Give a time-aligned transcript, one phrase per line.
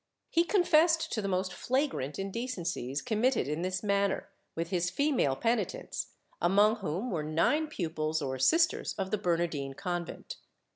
[0.31, 6.13] He confessed to the most flagrant indecencies committed in this manner, with his female penitents,
[6.41, 10.37] among whom were nine pupils or sisters of the Bernardine convent.